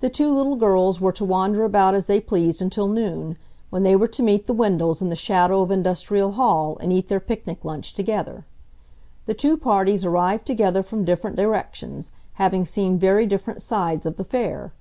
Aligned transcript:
The 0.00 0.08
two 0.08 0.32
little 0.32 0.56
girls 0.56 1.02
were 1.02 1.12
to 1.12 1.22
wander 1.22 1.64
about 1.64 1.94
as 1.94 2.06
they 2.06 2.18
pleased 2.18 2.62
until 2.62 2.88
noon, 2.88 3.36
when 3.68 3.82
they 3.82 3.94
were 3.94 4.08
to 4.08 4.22
meet 4.22 4.46
the 4.46 4.54
Wendells 4.54 5.02
in 5.02 5.10
the 5.10 5.14
shadow 5.16 5.60
of 5.60 5.70
Industrial 5.70 6.32
Hall 6.32 6.78
and 6.80 6.90
eat 6.90 7.08
their 7.08 7.20
picnic 7.20 7.62
lunch 7.62 7.92
together. 7.94 8.46
The 9.26 9.34
two 9.34 9.58
parties 9.58 10.02
arrived 10.02 10.46
together 10.46 10.82
from 10.82 11.04
different 11.04 11.36
directions, 11.36 12.10
having 12.40 12.64
seen 12.64 12.98
very 12.98 13.26
different 13.26 13.60
sides 13.60 14.06
of 14.06 14.16
the 14.16 14.24
Fair. 14.24 14.72